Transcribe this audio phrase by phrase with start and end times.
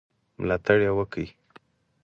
[0.41, 1.25] ملاتړ یې وکړ.